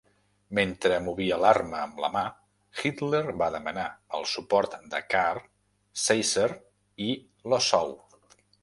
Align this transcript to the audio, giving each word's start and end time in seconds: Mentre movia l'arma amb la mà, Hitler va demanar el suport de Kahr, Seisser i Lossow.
Mentre 0.59 0.95
movia 1.07 1.37
l'arma 1.43 1.81
amb 1.87 2.01
la 2.05 2.09
mà, 2.15 2.23
Hitler 2.85 3.21
va 3.43 3.51
demanar 3.59 3.87
el 4.21 4.27
suport 4.35 4.77
de 4.95 5.05
Kahr, 5.15 5.47
Seisser 6.09 6.51
i 7.13 7.17
Lossow. 7.55 7.97